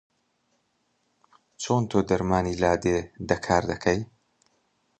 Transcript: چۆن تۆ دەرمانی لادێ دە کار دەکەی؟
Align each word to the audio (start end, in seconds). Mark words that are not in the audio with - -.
چۆن 1.61 1.83
تۆ 1.91 1.99
دەرمانی 2.09 2.59
لادێ 2.63 2.97
دە 3.27 3.37
کار 3.45 3.63
دەکەی؟ 3.71 3.99